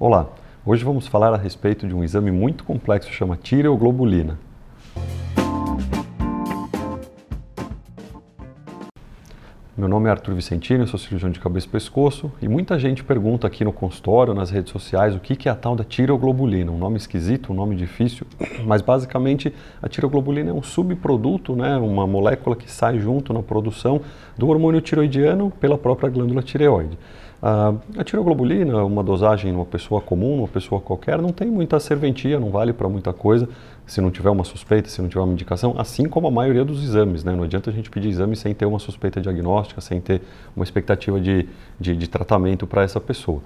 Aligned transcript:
Olá, 0.00 0.26
hoje 0.66 0.84
vamos 0.84 1.06
falar 1.06 1.32
a 1.32 1.36
respeito 1.36 1.86
de 1.86 1.94
um 1.94 2.02
exame 2.02 2.32
muito 2.32 2.64
complexo 2.64 3.12
chama 3.12 3.36
tireoglobulina. 3.36 4.36
Meu 9.76 9.88
nome 9.88 10.08
é 10.08 10.10
Arthur 10.10 10.34
Vicentino, 10.34 10.84
sou 10.88 10.98
cirurgião 10.98 11.30
de 11.30 11.38
cabeça 11.38 11.66
e 11.66 11.70
pescoço 11.70 12.32
e 12.42 12.48
muita 12.48 12.76
gente 12.76 13.04
pergunta 13.04 13.46
aqui 13.46 13.64
no 13.64 13.72
consultório, 13.72 14.34
nas 14.34 14.50
redes 14.50 14.72
sociais, 14.72 15.14
o 15.14 15.20
que 15.20 15.48
é 15.48 15.52
a 15.52 15.54
tal 15.54 15.76
da 15.76 15.84
tireoglobulina. 15.84 16.72
Um 16.72 16.78
nome 16.78 16.96
esquisito, 16.96 17.52
um 17.52 17.54
nome 17.54 17.76
difícil, 17.76 18.26
mas 18.66 18.82
basicamente 18.82 19.54
a 19.80 19.88
tireoglobulina 19.88 20.50
é 20.50 20.52
um 20.52 20.62
subproduto, 20.62 21.54
né, 21.54 21.76
uma 21.76 22.04
molécula 22.04 22.56
que 22.56 22.68
sai 22.68 22.98
junto 22.98 23.32
na 23.32 23.44
produção 23.44 24.00
do 24.36 24.48
hormônio 24.48 24.80
tiroidiano 24.80 25.52
pela 25.60 25.78
própria 25.78 26.08
glândula 26.08 26.42
tireoide. 26.42 26.98
A 27.46 28.02
tiroglobulina, 28.02 28.82
uma 28.84 29.04
dosagem 29.04 29.52
numa 29.52 29.66
pessoa 29.66 30.00
comum, 30.00 30.36
numa 30.36 30.48
pessoa 30.48 30.80
qualquer, 30.80 31.20
não 31.20 31.28
tem 31.28 31.46
muita 31.46 31.78
serventia, 31.78 32.40
não 32.40 32.48
vale 32.48 32.72
para 32.72 32.88
muita 32.88 33.12
coisa 33.12 33.46
se 33.86 34.00
não 34.00 34.10
tiver 34.10 34.30
uma 34.30 34.44
suspeita, 34.44 34.88
se 34.88 35.02
não 35.02 35.10
tiver 35.10 35.20
uma 35.20 35.34
indicação, 35.34 35.74
assim 35.76 36.08
como 36.08 36.26
a 36.26 36.30
maioria 36.30 36.64
dos 36.64 36.82
exames. 36.82 37.22
Né? 37.22 37.36
Não 37.36 37.44
adianta 37.44 37.68
a 37.68 37.72
gente 37.72 37.90
pedir 37.90 38.08
exame 38.08 38.34
sem 38.34 38.54
ter 38.54 38.64
uma 38.64 38.78
suspeita 38.78 39.20
diagnóstica, 39.20 39.78
sem 39.82 40.00
ter 40.00 40.22
uma 40.56 40.64
expectativa 40.64 41.20
de, 41.20 41.46
de, 41.78 41.94
de 41.94 42.08
tratamento 42.08 42.66
para 42.66 42.82
essa 42.82 42.98
pessoa. 42.98 43.42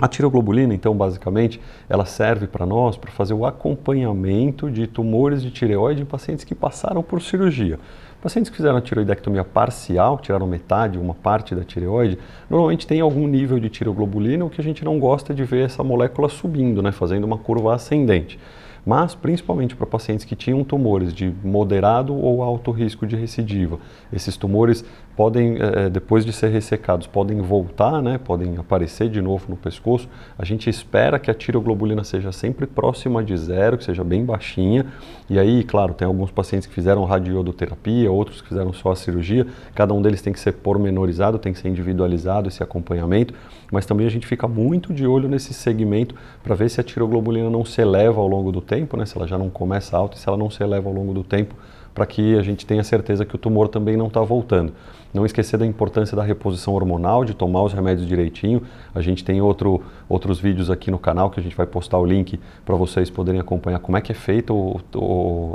A 0.00 0.08
tiroglobulina, 0.08 0.72
então, 0.72 0.96
basicamente, 0.96 1.60
ela 1.86 2.06
serve 2.06 2.46
para 2.46 2.64
nós 2.64 2.96
para 2.96 3.10
fazer 3.10 3.34
o 3.34 3.44
acompanhamento 3.44 4.70
de 4.70 4.86
tumores 4.86 5.42
de 5.42 5.50
tireoide 5.50 6.00
em 6.00 6.06
pacientes 6.06 6.42
que 6.42 6.54
passaram 6.54 7.02
por 7.02 7.20
cirurgia. 7.20 7.78
Pacientes 8.22 8.48
que 8.50 8.56
fizeram 8.56 8.78
a 8.78 8.80
tiroidectomia 8.80 9.44
parcial, 9.44 10.18
tiraram 10.18 10.46
metade, 10.46 10.98
uma 10.98 11.14
parte 11.14 11.54
da 11.54 11.64
tireoide, 11.64 12.18
normalmente 12.48 12.86
tem 12.86 13.00
algum 13.00 13.26
nível 13.26 13.60
de 13.60 13.68
tiroglobulina, 13.68 14.42
o 14.42 14.48
que 14.48 14.60
a 14.60 14.64
gente 14.64 14.82
não 14.84 14.98
gosta 14.98 15.34
de 15.34 15.44
ver 15.44 15.66
essa 15.66 15.84
molécula 15.84 16.30
subindo, 16.30 16.82
né, 16.82 16.92
fazendo 16.92 17.24
uma 17.24 17.36
curva 17.36 17.74
ascendente 17.74 18.38
mas 18.84 19.14
principalmente 19.14 19.76
para 19.76 19.86
pacientes 19.86 20.24
que 20.24 20.34
tinham 20.34 20.62
tumores 20.64 21.12
de 21.12 21.32
moderado 21.44 22.14
ou 22.16 22.42
alto 22.42 22.70
risco 22.70 23.06
de 23.06 23.16
recidiva. 23.16 23.78
Esses 24.12 24.36
tumores 24.36 24.84
podem, 25.16 25.56
é, 25.60 25.90
depois 25.90 26.24
de 26.24 26.32
ser 26.32 26.48
ressecados, 26.48 27.06
podem 27.06 27.42
voltar, 27.42 28.00
né, 28.00 28.18
podem 28.18 28.56
aparecer 28.56 29.10
de 29.10 29.20
novo 29.20 29.44
no 29.48 29.56
pescoço. 29.56 30.08
A 30.38 30.44
gente 30.46 30.70
espera 30.70 31.18
que 31.18 31.30
a 31.30 31.34
tiroglobulina 31.34 32.02
seja 32.04 32.32
sempre 32.32 32.66
próxima 32.66 33.22
de 33.22 33.36
zero, 33.36 33.76
que 33.76 33.84
seja 33.84 34.02
bem 34.02 34.24
baixinha. 34.24 34.86
E 35.28 35.38
aí, 35.38 35.62
claro, 35.62 35.92
tem 35.92 36.06
alguns 36.06 36.30
pacientes 36.30 36.66
que 36.66 36.72
fizeram 36.72 37.04
radiodoterapia, 37.04 38.10
outros 38.10 38.40
que 38.40 38.48
fizeram 38.48 38.72
só 38.72 38.92
a 38.92 38.96
cirurgia. 38.96 39.46
Cada 39.74 39.92
um 39.92 40.00
deles 40.00 40.22
tem 40.22 40.32
que 40.32 40.40
ser 40.40 40.52
pormenorizado, 40.52 41.38
tem 41.38 41.52
que 41.52 41.58
ser 41.58 41.68
individualizado 41.68 42.48
esse 42.48 42.62
acompanhamento. 42.62 43.34
Mas 43.70 43.84
também 43.84 44.06
a 44.06 44.10
gente 44.10 44.26
fica 44.26 44.48
muito 44.48 44.92
de 44.92 45.06
olho 45.06 45.28
nesse 45.28 45.52
segmento 45.52 46.14
para 46.42 46.54
ver 46.54 46.70
se 46.70 46.80
a 46.80 46.84
tiroglobulina 46.84 47.50
não 47.50 47.64
se 47.64 47.80
eleva 47.80 48.20
ao 48.20 48.26
longo 48.26 48.50
do 48.50 48.60
tempo, 48.70 48.96
né, 48.96 49.04
se 49.04 49.16
ela 49.16 49.26
já 49.26 49.36
não 49.36 49.50
começa 49.50 49.96
alta 49.96 50.16
e 50.16 50.20
se 50.20 50.28
ela 50.28 50.38
não 50.38 50.48
se 50.48 50.62
eleva 50.62 50.88
ao 50.88 50.94
longo 50.94 51.12
do 51.12 51.24
tempo 51.24 51.56
para 52.00 52.06
que 52.06 52.34
a 52.34 52.40
gente 52.40 52.64
tenha 52.64 52.82
certeza 52.82 53.26
que 53.26 53.34
o 53.34 53.38
tumor 53.38 53.68
também 53.68 53.94
não 53.94 54.06
está 54.06 54.22
voltando. 54.22 54.72
Não 55.12 55.26
esquecer 55.26 55.58
da 55.58 55.66
importância 55.66 56.16
da 56.16 56.22
reposição 56.22 56.72
hormonal, 56.72 57.26
de 57.26 57.34
tomar 57.34 57.62
os 57.62 57.74
remédios 57.74 58.08
direitinho. 58.08 58.62
A 58.94 59.02
gente 59.02 59.22
tem 59.22 59.42
outro, 59.42 59.82
outros 60.08 60.40
vídeos 60.40 60.70
aqui 60.70 60.90
no 60.90 60.98
canal 60.98 61.28
que 61.28 61.38
a 61.38 61.42
gente 61.42 61.54
vai 61.54 61.66
postar 61.66 61.98
o 61.98 62.06
link 62.06 62.40
para 62.64 62.74
vocês 62.74 63.10
poderem 63.10 63.38
acompanhar 63.38 63.80
como 63.80 63.98
é 63.98 64.00
que 64.00 64.12
é 64.12 64.14
feita 64.14 64.50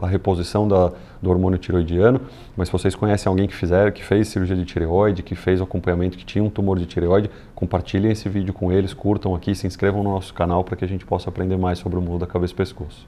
a 0.03 0.07
reposição 0.07 0.67
da, 0.67 0.91
do 1.19 1.31
hormônio 1.31 1.57
tiroidiano. 1.57 2.21
Mas 2.55 2.67
se 2.67 2.71
vocês 2.71 2.93
conhecem 2.93 3.27
alguém 3.27 3.47
que, 3.47 3.55
fizer, 3.55 3.91
que 3.91 4.03
fez 4.03 4.27
cirurgia 4.27 4.55
de 4.55 4.65
tireoide, 4.65 5.23
que 5.23 5.33
fez 5.33 5.59
acompanhamento, 5.59 6.15
que 6.15 6.25
tinha 6.25 6.43
um 6.43 6.49
tumor 6.51 6.77
de 6.77 6.85
tireoide, 6.85 7.27
compartilhem 7.55 8.11
esse 8.11 8.29
vídeo 8.29 8.53
com 8.53 8.71
eles, 8.71 8.93
curtam 8.93 9.33
aqui, 9.33 9.55
se 9.55 9.65
inscrevam 9.65 10.03
no 10.03 10.11
nosso 10.11 10.31
canal 10.31 10.63
para 10.63 10.75
que 10.75 10.85
a 10.85 10.87
gente 10.87 11.07
possa 11.07 11.27
aprender 11.27 11.57
mais 11.57 11.79
sobre 11.79 11.97
o 11.97 12.01
mundo 12.03 12.19
da 12.19 12.27
cabeça 12.27 12.53
e 12.53 12.55
pescoço. 12.55 13.07